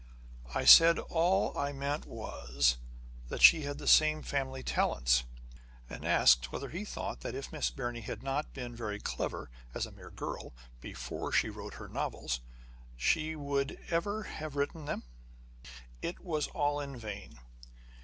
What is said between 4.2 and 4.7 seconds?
family